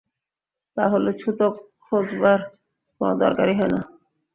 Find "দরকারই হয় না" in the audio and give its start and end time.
3.23-3.81